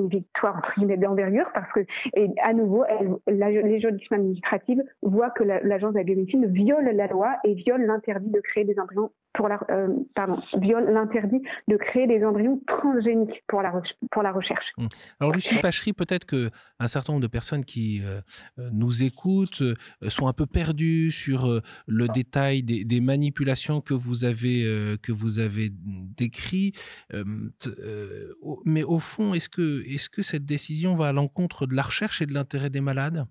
victoire 0.07 0.61
d'envergure 0.77 1.51
parce 1.53 1.71
que, 1.71 1.79
et 2.15 2.29
à 2.41 2.53
nouveau, 2.53 2.83
les 3.27 3.79
juridictions 3.79 4.15
administratives 4.15 4.83
voient 5.01 5.31
que 5.31 5.43
l'agence 5.43 5.93
de 5.93 5.97
la 5.97 6.03
biomédecine 6.03 6.45
viole 6.47 6.89
la 6.93 7.07
loi 7.07 7.37
et 7.43 7.53
viole 7.53 7.85
l'interdit 7.85 8.29
de 8.29 8.39
créer 8.39 8.65
des 8.65 8.79
embryons 8.79 9.11
pour 9.33 9.49
la, 9.49 9.59
pardon, 10.13 10.37
viole 10.65 10.91
l'interdit 10.91 11.41
de 11.67 11.77
créer 11.77 12.07
des 12.07 12.23
embryons 12.23 12.35
embryon 12.35 12.61
transgénique 12.67 13.43
pour 13.47 13.61
la, 13.61 13.81
pour 14.11 14.21
la 14.21 14.31
recherche. 14.31 14.73
Mmh. 14.77 14.87
Alors 15.19 15.33
Lucie 15.33 15.55
Pachery, 15.61 15.93
peut-être 15.93 16.25
qu'un 16.25 16.87
certain 16.87 17.13
nombre 17.13 17.23
de 17.23 17.27
personnes 17.27 17.63
qui 17.63 18.01
nous 18.57 19.03
écoutent 19.03 19.63
sont 20.09 20.27
un 20.27 20.33
peu 20.33 20.45
perdues 20.45 21.11
sur 21.11 21.61
le 21.87 22.07
détail 22.09 22.63
des, 22.63 23.01
manipulations 23.01 23.79
que 23.81 23.93
vous 23.93 24.25
avez, 24.25 24.63
que 25.01 25.11
vous 25.11 25.39
avez 25.39 25.71
décrit. 25.71 26.73
mais 28.65 28.83
au 28.83 28.99
fond, 28.99 29.33
est-ce 29.33 29.49
que, 29.49 29.83
est 29.87 30.09
que 30.09 30.21
cette 30.21 30.45
décision 30.45 30.95
va 30.95 31.07
à 31.07 31.13
l'encontre 31.13 31.67
de 31.67 31.75
la 31.75 31.83
recherche 31.83 32.21
et 32.21 32.25
de 32.25 32.33
l'intérêt 32.33 32.69
des 32.69 32.81
malades? 32.81 33.25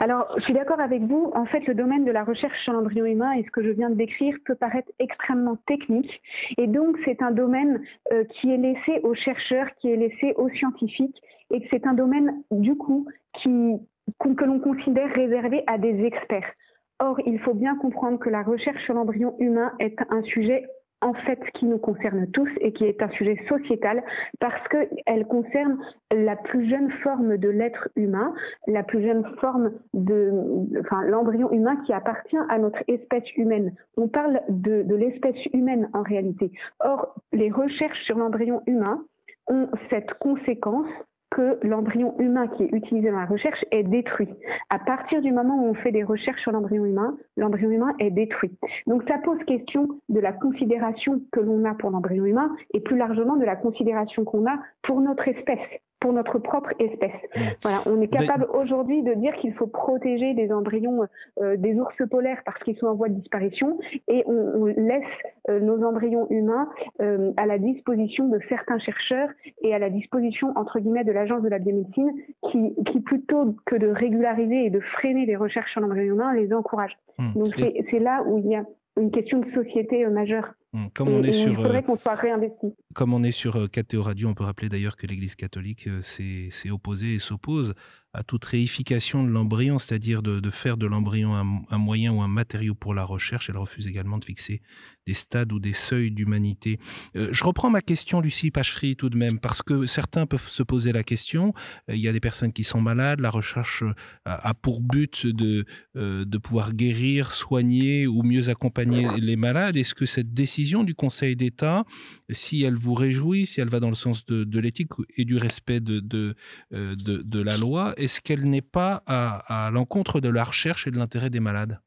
Alors, 0.00 0.32
je 0.36 0.42
suis 0.42 0.52
d'accord 0.52 0.80
avec 0.80 1.02
vous. 1.02 1.30
En 1.34 1.46
fait, 1.46 1.66
le 1.66 1.74
domaine 1.74 2.04
de 2.04 2.10
la 2.10 2.24
recherche 2.24 2.62
sur 2.62 2.72
l'embryon 2.72 3.06
humain 3.06 3.32
et 3.32 3.44
ce 3.44 3.50
que 3.50 3.62
je 3.62 3.70
viens 3.70 3.88
de 3.88 3.94
décrire 3.94 4.36
peut 4.44 4.54
paraître 4.54 4.90
extrêmement 4.98 5.56
technique. 5.56 6.22
Et 6.58 6.66
donc, 6.66 6.98
c'est 7.04 7.22
un 7.22 7.30
domaine 7.30 7.82
euh, 8.12 8.24
qui 8.24 8.52
est 8.52 8.58
laissé 8.58 9.00
aux 9.02 9.14
chercheurs, 9.14 9.74
qui 9.76 9.90
est 9.90 9.96
laissé 9.96 10.34
aux 10.36 10.50
scientifiques. 10.50 11.22
Et 11.50 11.66
c'est 11.70 11.86
un 11.86 11.94
domaine, 11.94 12.42
du 12.50 12.76
coup, 12.76 13.06
que 13.42 14.44
l'on 14.44 14.60
considère 14.60 15.10
réservé 15.10 15.64
à 15.66 15.78
des 15.78 16.04
experts. 16.04 16.52
Or, 16.98 17.18
il 17.26 17.38
faut 17.38 17.54
bien 17.54 17.76
comprendre 17.76 18.18
que 18.18 18.28
la 18.28 18.42
recherche 18.42 18.84
sur 18.84 18.94
l'embryon 18.94 19.34
humain 19.38 19.72
est 19.78 19.98
un 20.10 20.22
sujet 20.22 20.66
en 21.02 21.12
fait 21.12 21.50
qui 21.52 21.66
nous 21.66 21.78
concerne 21.78 22.30
tous 22.30 22.48
et 22.60 22.72
qui 22.72 22.84
est 22.84 23.02
un 23.02 23.10
sujet 23.10 23.36
sociétal 23.46 24.02
parce 24.40 24.66
qu'elle 24.68 25.26
concerne 25.26 25.78
la 26.12 26.36
plus 26.36 26.64
jeune 26.68 26.90
forme 26.90 27.36
de 27.36 27.48
l'être 27.48 27.88
humain, 27.96 28.34
la 28.66 28.82
plus 28.82 29.02
jeune 29.02 29.24
forme 29.40 29.72
de, 29.92 30.32
enfin, 30.80 31.02
l'embryon 31.02 31.52
humain 31.52 31.76
qui 31.84 31.92
appartient 31.92 32.38
à 32.48 32.58
notre 32.58 32.82
espèce 32.88 33.36
humaine. 33.36 33.74
On 33.96 34.08
parle 34.08 34.40
de, 34.48 34.82
de 34.82 34.94
l'espèce 34.94 35.46
humaine 35.52 35.90
en 35.92 36.02
réalité. 36.02 36.52
Or, 36.80 37.14
les 37.32 37.50
recherches 37.50 38.04
sur 38.04 38.16
l'embryon 38.16 38.62
humain 38.66 39.04
ont 39.48 39.68
cette 39.90 40.14
conséquence 40.14 40.88
que 41.32 41.58
l'embryon 41.62 42.14
humain 42.18 42.46
qui 42.46 42.64
est 42.64 42.72
utilisé 42.72 43.10
dans 43.10 43.16
la 43.16 43.24
recherche 43.24 43.64
est 43.70 43.84
détruit. 43.84 44.28
À 44.68 44.78
partir 44.78 45.22
du 45.22 45.32
moment 45.32 45.56
où 45.56 45.66
on 45.66 45.74
fait 45.74 45.90
des 45.90 46.04
recherches 46.04 46.42
sur 46.42 46.52
l'embryon 46.52 46.84
humain, 46.84 47.16
l'embryon 47.38 47.70
humain 47.70 47.94
est 47.98 48.10
détruit. 48.10 48.52
Donc 48.86 49.04
ça 49.08 49.16
pose 49.16 49.42
question 49.44 49.88
de 50.10 50.20
la 50.20 50.32
considération 50.32 51.22
que 51.32 51.40
l'on 51.40 51.64
a 51.64 51.74
pour 51.74 51.90
l'embryon 51.90 52.26
humain 52.26 52.54
et 52.74 52.80
plus 52.80 52.98
largement 52.98 53.36
de 53.36 53.44
la 53.44 53.56
considération 53.56 54.24
qu'on 54.24 54.46
a 54.46 54.58
pour 54.82 55.00
notre 55.00 55.26
espèce 55.26 55.80
pour 56.02 56.12
notre 56.12 56.40
propre 56.40 56.72
espèce. 56.80 57.14
Mmh. 57.36 57.40
Voilà, 57.62 57.82
on 57.86 58.00
est 58.00 58.08
capable 58.08 58.48
aujourd'hui 58.52 59.04
de 59.04 59.14
dire 59.14 59.34
qu'il 59.34 59.54
faut 59.54 59.68
protéger 59.68 60.34
des 60.34 60.52
embryons 60.52 61.06
euh, 61.40 61.56
des 61.56 61.74
ours 61.78 61.94
polaires 62.10 62.42
parce 62.44 62.58
qu'ils 62.64 62.76
sont 62.76 62.88
en 62.88 62.94
voie 62.94 63.08
de 63.08 63.14
disparition 63.14 63.78
et 64.08 64.24
on, 64.26 64.64
laisse 64.64 65.04
euh, 65.48 65.60
nos 65.60 65.84
embryons 65.84 66.26
humains 66.28 66.68
euh, 67.00 67.32
à 67.36 67.46
la 67.46 67.58
disposition 67.58 68.26
de 68.26 68.40
certains 68.48 68.80
chercheurs 68.80 69.28
et 69.62 69.72
à 69.74 69.78
la 69.78 69.90
disposition 69.90 70.52
entre 70.56 70.80
guillemets 70.80 71.04
de 71.04 71.12
l'agence 71.12 71.42
de 71.42 71.48
la 71.48 71.60
biomédecine 71.60 72.10
qui, 72.50 72.74
qui 72.84 72.98
plutôt 73.00 73.54
que 73.64 73.76
de 73.76 73.86
régulariser 73.86 74.64
et 74.64 74.70
de 74.70 74.80
freiner 74.80 75.24
les 75.24 75.36
recherches 75.36 75.70
sur 75.70 75.82
l'embryon 75.82 76.14
humain 76.14 76.34
les 76.34 76.52
encourage. 76.52 76.98
Mmh. 77.18 77.32
Donc 77.36 77.54
c'est 77.88 78.00
là 78.00 78.24
où 78.26 78.38
il 78.38 78.48
y 78.48 78.56
a 78.56 78.64
une 78.96 79.12
question 79.12 79.38
de 79.38 79.48
société 79.52 80.04
majeure. 80.08 80.52
Mmh. 80.74 80.86
Comme 80.94 81.08
on, 81.08 81.22
est 81.22 81.32
sur, 81.32 81.74
il 81.74 81.82
qu'on 81.82 81.98
soit 81.98 82.14
réinvesti. 82.14 82.74
comme 82.94 83.12
on 83.12 83.22
est 83.22 83.30
sur 83.30 83.70
KTO 83.70 84.02
Radio, 84.02 84.28
on 84.28 84.34
peut 84.34 84.44
rappeler 84.44 84.70
d'ailleurs 84.70 84.96
que 84.96 85.06
l'Église 85.06 85.34
catholique 85.34 85.86
s'est 86.02 86.70
opposée 86.70 87.14
et 87.14 87.18
s'oppose 87.18 87.74
à 88.14 88.22
toute 88.22 88.44
réification 88.44 89.24
de 89.24 89.30
l'embryon, 89.30 89.78
c'est-à-dire 89.78 90.22
de, 90.22 90.50
faire 90.50 90.76
de 90.76 90.86
l'embryon 90.86 91.34
un, 91.34 91.78
moyen 91.78 92.12
ou 92.12 92.20
un 92.20 92.28
matériau 92.28 92.74
pour 92.74 92.92
la 92.92 93.04
recherche. 93.04 93.48
Elle 93.48 93.56
refuse 93.56 93.88
également 93.88 94.18
de 94.18 94.24
fixer 94.24 94.60
des 95.06 95.14
stades 95.14 95.52
ou 95.52 95.58
des 95.58 95.72
seuils 95.72 96.10
d'humanité. 96.10 96.78
Euh, 97.16 97.28
je 97.32 97.42
reprends 97.42 97.70
ma 97.70 97.80
question, 97.80 98.20
Lucie 98.20 98.50
Pachery, 98.50 98.96
tout 98.96 99.08
de 99.08 99.16
même, 99.16 99.40
parce 99.40 99.62
que 99.62 99.86
certains 99.86 100.26
peuvent 100.26 100.46
se 100.46 100.62
poser 100.62 100.92
la 100.92 101.02
question. 101.02 101.54
Euh, 101.88 101.96
il 101.96 102.00
y 102.00 102.06
a 102.06 102.12
des 102.12 102.20
personnes 102.20 102.52
qui 102.52 102.64
sont 102.64 102.80
malades. 102.80 103.20
La 103.20 103.30
recherche 103.30 103.82
euh, 103.82 103.94
a, 104.26 104.54
pour 104.54 104.80
but 104.80 105.26
de, 105.26 105.64
de 105.94 106.38
pouvoir 106.38 106.72
guérir, 106.72 107.32
soigner 107.32 108.06
ou 108.06 108.22
mieux 108.22 108.48
accompagner 108.48 109.08
les 109.18 109.36
malades. 109.36 109.76
Est-ce 109.76 109.94
que 109.94 110.06
cette 110.06 110.34
décision 110.34 110.84
du 110.84 110.94
Conseil 110.94 111.34
d'État, 111.34 111.84
si 112.30 112.62
elle 112.62 112.76
vous 112.76 112.94
réjouit, 112.94 113.46
si 113.46 113.60
elle 113.60 113.70
va 113.70 113.80
dans 113.80 113.88
le 113.88 113.94
sens 113.94 114.24
de, 114.26 114.60
l'éthique 114.60 114.90
et 115.16 115.24
du 115.24 115.36
respect 115.36 115.80
de, 115.80 116.00
de, 116.00 116.34
de 116.70 117.40
la 117.40 117.56
loi, 117.56 117.94
est-ce 118.02 118.20
qu'elle 118.20 118.44
n'est 118.44 118.62
pas 118.62 119.02
à, 119.06 119.70
l'encontre 119.72 120.20
de 120.20 120.28
la 120.28 120.44
recherche 120.44 120.86
et 120.86 120.90
de 120.90 120.98
l'intérêt 120.98 121.30
des 121.30 121.40
malades? 121.40 121.78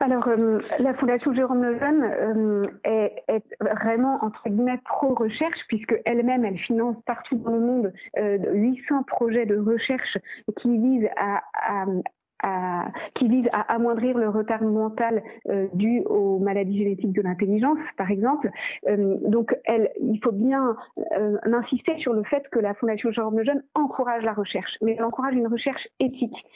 Alors, 0.00 0.28
euh, 0.28 0.60
la 0.78 0.92
Fondation 0.92 1.32
Jérôme 1.32 1.64
euh, 1.64 2.66
est, 2.84 3.42
vraiment, 3.60 4.18
entre 4.22 4.48
guillemets, 4.48 4.78
pro-recherche, 4.84 5.64
puisque 5.68 5.98
elle-même, 6.04 6.44
elle 6.44 6.58
finance 6.58 6.96
partout 7.06 7.36
dans 7.36 7.52
le 7.52 7.60
monde 7.60 7.92
800 8.16 8.98
euh, 8.98 9.02
projets 9.06 9.46
de 9.46 9.56
recherche 9.56 10.18
qui 10.58 10.76
visent 10.76 11.08
à, 11.16 11.40
qui 13.14 13.28
vise 13.28 13.48
à 13.52 13.60
amoindrir 13.74 14.18
le 14.18 14.28
retard 14.28 14.62
mental 14.62 15.22
euh, 15.48 15.66
dû 15.74 16.02
aux 16.06 16.38
maladies 16.38 16.78
génétiques 16.78 17.12
de 17.12 17.22
l'intelligence, 17.22 17.78
par 17.96 18.10
exemple. 18.10 18.50
Euh, 18.88 19.16
donc, 19.22 19.56
il 20.00 20.20
faut 20.22 20.32
bien 20.32 20.76
euh, 21.18 21.36
insister 21.44 21.98
sur 21.98 22.12
le 22.12 22.24
fait 22.24 22.48
que 22.48 22.58
la 22.58 22.74
Fondation 22.74 23.10
Jérôme 23.10 23.38
Lejeune 23.38 23.62
encourage 23.74 24.24
la 24.24 24.32
recherche, 24.32 24.78
mais 24.82 24.96
elle 24.98 25.04
encourage 25.04 25.34
une 25.34 25.48
recherche 25.48 25.88
éthique. 25.98 26.46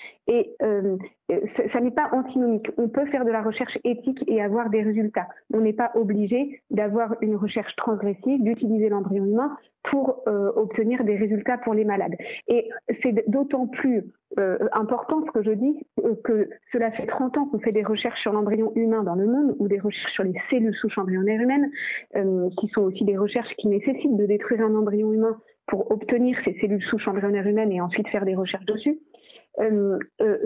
Ça 1.72 1.80
n'est 1.80 1.90
pas 1.90 2.08
antinomique. 2.12 2.70
On 2.76 2.88
peut 2.88 3.06
faire 3.06 3.25
de 3.25 3.30
la 3.30 3.42
recherche 3.42 3.78
éthique 3.84 4.25
et 4.26 4.42
avoir 4.42 4.70
des 4.70 4.82
résultats. 4.82 5.28
On 5.52 5.60
n'est 5.60 5.72
pas 5.72 5.90
obligé 5.94 6.62
d'avoir 6.70 7.16
une 7.20 7.37
recherche 7.37 7.76
transgressive, 7.76 8.42
d'utiliser 8.42 8.88
l'embryon 8.88 9.25
humain 9.25 9.56
pour 9.82 10.22
obtenir 10.26 11.04
des 11.04 11.16
résultats 11.16 11.56
pour 11.56 11.72
les 11.72 11.84
malades. 11.84 12.14
Et 12.49 12.68
c'est 13.02 13.28
d'autant 13.28 13.66
plus 13.66 14.04
euh, 14.38 14.58
important 14.72 15.25
ce 15.26 15.32
que 15.32 15.42
je 15.42 15.50
dis, 15.50 15.84
euh, 16.04 16.14
que 16.22 16.49
cela 16.72 16.92
fait 16.92 17.06
30 17.06 17.37
ans 17.37 17.46
qu'on 17.46 17.58
fait 17.58 17.72
des 17.72 17.82
recherches 17.82 18.20
sur 18.20 18.32
l'embryon 18.32 18.72
humain 18.76 19.02
dans 19.02 19.16
le 19.16 19.26
monde 19.26 19.56
ou 19.58 19.66
des 19.66 19.80
recherches 19.80 20.12
sur 20.12 20.22
les 20.22 20.34
cellules 20.49 20.75
souches 20.75 20.99
embryonnaires 20.99 21.40
humaines, 21.40 21.68
euh, 22.14 22.49
qui 22.56 22.68
sont 22.68 22.82
aussi 22.82 23.04
des 23.04 23.18
recherches 23.18 23.56
qui 23.56 23.66
nécessitent 23.66 24.16
de 24.16 24.26
détruire 24.26 24.60
un 24.62 24.75
embryon 24.76 25.12
humain 25.12 25.37
pour 25.66 25.90
obtenir 25.90 26.38
ces 26.44 26.54
cellules 26.60 26.82
souches 26.82 27.08
embryonnaires 27.08 27.46
humaines 27.46 27.72
et 27.72 27.80
ensuite 27.80 28.06
faire 28.08 28.25
des 28.25 28.37
recherches 28.37 28.66
dessus. 28.66 29.00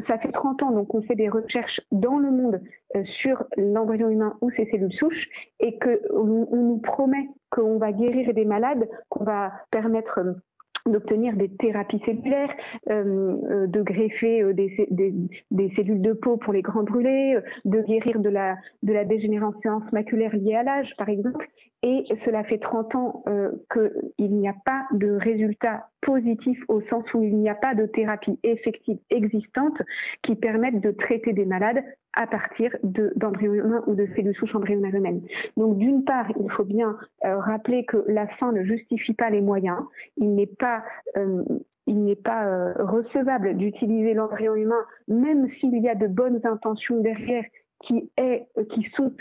Ça 0.06 0.18
fait 0.18 0.32
30 0.32 0.62
ans 0.62 0.70
donc 0.72 0.94
on 0.94 1.02
fait 1.02 1.14
des 1.14 1.28
recherches 1.28 1.80
dans 1.92 2.18
le 2.18 2.30
monde 2.30 2.60
sur 3.04 3.44
l'embryon 3.56 4.08
humain 4.08 4.36
ou 4.40 4.50
ses 4.50 4.66
cellules 4.70 4.92
souches 4.92 5.28
et 5.60 5.78
qu'on 5.78 6.48
on 6.50 6.62
nous 6.62 6.78
promet 6.78 7.28
qu'on 7.50 7.78
va 7.78 7.92
guérir 7.92 8.34
des 8.34 8.44
malades, 8.44 8.88
qu'on 9.08 9.24
va 9.24 9.52
permettre 9.70 10.20
d'obtenir 10.86 11.34
des 11.36 11.48
thérapies 11.48 12.00
cellulaires, 12.04 12.54
euh, 12.90 13.36
euh, 13.50 13.66
de 13.66 13.82
greffer 13.82 14.42
euh, 14.42 14.52
des, 14.52 14.70
cellules 15.74 16.02
de 16.02 16.12
peau 16.12 16.36
pour 16.36 16.52
les 16.52 16.62
grands 16.62 16.82
brûlés, 16.82 17.38
de 17.64 17.80
guérir 17.80 18.20
de 18.20 18.28
la, 18.28 18.56
de 18.82 18.92
la 18.92 19.04
dégénérescence 19.04 19.90
maculaire 19.92 20.36
liée 20.36 20.56
à 20.56 20.62
l'âge, 20.62 20.94
par 20.96 21.08
exemple. 21.08 21.48
Et 21.86 22.06
cela 22.24 22.44
fait 22.44 22.56
30 22.56 22.94
ans 22.94 23.24
qu'il 23.70 24.34
n'y 24.34 24.48
a 24.48 24.56
pas 24.64 24.86
de 24.92 25.10
résultats 25.10 25.90
positifs 26.00 26.62
au 26.68 26.80
sens 26.80 27.12
où 27.12 27.22
il 27.22 27.36
n'y 27.36 27.50
a 27.50 27.54
pas 27.54 27.74
de 27.74 27.84
thérapie 27.84 28.38
effective 28.42 28.96
existante 29.10 29.82
qui 30.22 30.34
permette 30.34 30.80
de 30.80 30.92
traiter 30.92 31.34
des 31.34 31.44
malades 31.44 31.84
à 32.14 32.26
partir 32.26 32.74
d'embryons 32.82 33.54
humains 33.54 33.84
ou 33.86 33.94
de 33.94 34.06
cellules 34.16 34.34
souches 34.34 34.54
embryonnaires 34.54 34.94
humaines. 34.94 35.22
Donc 35.56 35.76
d'une 35.78 36.04
part, 36.04 36.26
il 36.40 36.50
faut 36.50 36.64
bien 36.64 36.96
euh, 37.24 37.38
rappeler 37.38 37.84
que 37.84 38.04
la 38.08 38.26
fin 38.28 38.52
ne 38.52 38.62
justifie 38.62 39.14
pas 39.14 39.30
les 39.30 39.42
moyens. 39.42 39.78
Il 40.16 40.34
n'est 40.34 40.46
pas 40.46 40.84
euh, 41.16 41.42
il 41.86 42.02
n'est 42.02 42.16
pas 42.16 42.46
euh, 42.46 42.72
recevable 42.78 43.56
d'utiliser 43.56 44.14
l'embryon 44.14 44.54
humain, 44.54 44.86
même 45.06 45.50
s'il 45.58 45.76
y 45.82 45.88
a 45.88 45.94
de 45.94 46.06
bonnes 46.06 46.40
intentions 46.44 46.98
derrière 47.00 47.44
qui, 47.86 48.10
est, 48.16 48.46
qui 48.70 48.82
sont 48.96 49.12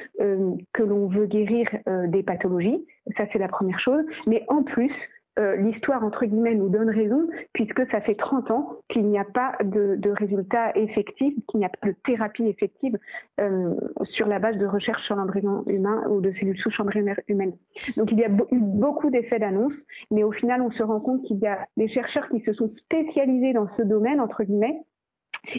que 0.71 0.83
l'on 0.83 1.07
veut 1.07 1.25
guérir 1.25 1.67
des 2.07 2.23
pathologies. 2.23 2.85
Ça, 3.17 3.25
c'est 3.31 3.39
la 3.39 3.47
première 3.47 3.79
chose. 3.79 4.03
Mais 4.27 4.45
en 4.47 4.63
plus, 4.63 4.93
euh, 5.39 5.55
l'histoire, 5.55 6.03
entre 6.03 6.25
guillemets, 6.25 6.53
nous 6.53 6.69
donne 6.69 6.89
raison, 6.89 7.27
puisque 7.53 7.89
ça 7.89 8.01
fait 8.01 8.13
30 8.13 8.51
ans 8.51 8.77
qu'il 8.87 9.07
n'y 9.07 9.17
a 9.17 9.25
pas 9.25 9.57
de, 9.63 9.97
résultats 10.11 10.75
effectifs, 10.77 11.33
qu'il 11.47 11.59
n'y 11.59 11.65
a 11.65 11.69
pas 11.69 11.87
de 11.87 11.95
thérapie 12.03 12.45
effective 12.45 12.99
euh, 13.39 13.73
sur 14.03 14.27
la 14.27 14.37
base 14.37 14.57
de 14.57 14.67
recherche 14.67 15.03
sur 15.05 15.15
l'embryon 15.15 15.63
humain 15.65 16.03
ou 16.07 16.21
de 16.21 16.31
cellules 16.33 16.57
souches 16.57 16.79
embryonnaires 16.79 17.19
humaines. 17.27 17.53
Donc 17.97 18.11
il 18.11 18.19
y 18.19 18.23
a 18.23 18.29
eu 18.29 18.59
beaucoup 18.59 19.09
d'effets 19.09 19.39
d'annonce, 19.39 19.73
mais 20.11 20.23
au 20.23 20.31
final, 20.31 20.61
on 20.61 20.69
se 20.69 20.83
rend 20.83 20.99
compte 20.99 21.23
qu'il 21.23 21.37
y 21.37 21.47
a 21.47 21.67
des 21.77 21.87
chercheurs 21.87 22.29
qui 22.29 22.41
se 22.41 22.53
sont 22.53 22.71
spécialisés 22.77 23.53
dans 23.53 23.67
ce 23.75 23.81
domaine, 23.81 24.19
entre 24.19 24.43
guillemets, 24.43 24.81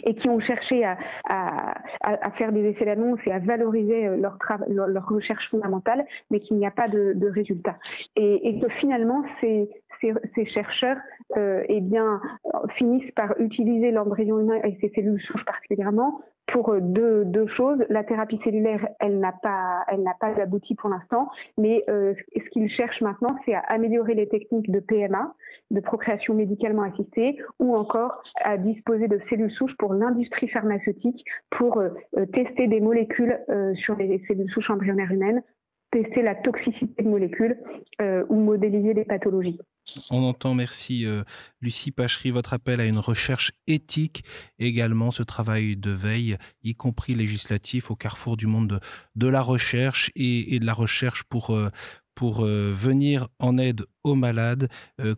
et 0.03 0.15
qui 0.15 0.29
ont 0.29 0.39
cherché 0.39 0.83
à, 0.83 1.75
faire 2.35 2.51
des 2.51 2.65
essais 2.65 2.85
d'annonce 2.85 3.19
et 3.25 3.31
à 3.31 3.39
valoriser 3.39 4.07
euh, 4.07 4.17
leur, 4.17 5.07
recherche 5.07 5.49
fondamentale, 5.49 6.05
mais 6.31 6.39
qu'il 6.39 6.57
n'y 6.57 6.65
a 6.65 6.71
pas 6.71 6.87
de, 6.87 7.29
résultats. 7.29 7.77
Et, 8.15 8.59
que 8.59 8.69
finalement, 8.69 9.23
ces, 9.41 9.69
chercheurs 10.45 10.97
euh, 11.37 11.63
eh 11.67 11.81
bien, 11.81 12.21
finissent 12.69 13.11
par 13.11 13.39
utiliser 13.39 13.91
l'embryon 13.91 14.39
humain 14.39 14.59
et 14.63 14.77
ses 14.81 14.91
cellules 14.93 15.21
souches 15.21 15.45
particulièrement 15.45 16.21
pour 16.47 16.69
euh, 16.69 16.79
deux, 16.81 17.47
choses. 17.47 17.85
La 17.89 18.03
thérapie 18.03 18.39
cellulaire, 18.43 18.87
elle 18.99 19.19
n'a 19.19 19.31
pas, 19.31 19.85
abouti 20.21 20.75
pour 20.75 20.89
l'instant, 20.89 21.29
mais 21.57 21.83
euh, 21.89 22.13
ce 22.35 22.49
qu'il 22.49 22.67
cherche 22.69 23.01
maintenant, 23.01 23.35
c'est 23.45 23.53
à 23.53 23.59
améliorer 23.59 24.15
les 24.15 24.27
techniques 24.27 24.71
de 24.71 24.79
PMA, 24.79 25.33
de 25.71 25.79
procréation 25.79 26.33
médicalement 26.33 26.83
assistée, 26.83 27.39
ou 27.59 27.75
encore 27.75 28.23
à 28.41 28.57
disposer 28.57 29.07
de 29.07 29.19
cellules 29.29 29.51
souches 29.51 29.77
pour 29.77 29.93
l'industrie 29.93 30.47
pharmaceutique 30.47 31.25
pour 31.49 31.77
euh, 31.77 31.89
tester 32.33 32.67
des 32.67 32.81
molécules 32.81 33.39
sur 33.75 33.95
les 33.95 34.21
cellules 34.27 34.49
souches 34.49 34.69
embryonnaires 34.69 35.11
humaines, 35.11 35.43
tester 35.91 36.21
la 36.21 36.35
toxicité 36.35 37.03
de 37.03 37.09
molécules 37.09 37.59
ou 38.01 38.35
modéliser 38.35 38.93
des 38.93 39.05
pathologies. 39.05 39.59
On 40.09 40.23
entend, 40.23 40.53
merci 40.53 41.05
euh, 41.05 41.23
Lucie 41.61 41.91
Pachery, 41.91 42.31
votre 42.31 42.53
appel 42.53 42.79
à 42.79 42.85
une 42.85 42.97
recherche 42.97 43.51
éthique, 43.67 44.23
également 44.59 45.11
ce 45.11 45.23
travail 45.23 45.75
de 45.75 45.91
veille, 45.91 46.37
y 46.63 46.75
compris 46.75 47.15
législatif, 47.15 47.91
au 47.91 47.95
carrefour 47.95 48.37
du 48.37 48.47
monde 48.47 48.79
de, 49.15 49.27
la 49.27 49.41
recherche 49.41 50.11
et, 50.15 50.59
de 50.59 50.65
la 50.65 50.73
recherche 50.73 51.23
pour, 51.23 51.51
euh, 51.51 51.69
euh, 52.21 52.71
venir 52.73 53.27
en 53.39 53.57
aide 53.57 53.85
aux 54.03 54.15
malades 54.15 54.69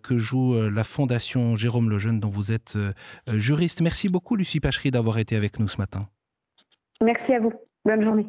que 0.01 0.17
joue 0.17 0.59
la 0.69 0.83
Fondation 0.83 1.55
Jérôme 1.55 1.89
Lejeune, 1.89 2.19
dont 2.19 2.29
vous 2.29 2.51
êtes 2.51 2.77
juriste. 3.27 3.81
Merci 3.81 4.09
beaucoup 4.09 4.36
Lucie 4.36 4.59
Pachery 4.59 4.89
d'avoir 4.89 5.19
été 5.19 5.36
avec 5.36 5.59
nous 5.59 5.67
ce 5.67 5.77
matin. 5.77 6.09
Merci 7.03 7.33
à 7.33 7.39
vous. 7.39 7.53
Bonne 7.86 8.01
journée. 8.01 8.27